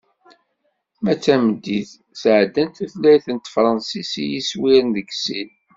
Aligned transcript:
Ma 1.03 1.13
d 1.17 1.19
tameddit, 1.23 1.91
sɛeddan 2.21 2.69
tutlayt 2.75 3.25
n 3.35 3.37
tefransist 3.37 4.13
i 4.23 4.25
yiswiren 4.31 4.87
deg 4.95 5.09
sin. 5.23 5.49